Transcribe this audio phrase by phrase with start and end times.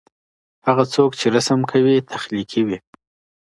[0.67, 2.77] هغه څوک چي رسم کوي تخليقي وي.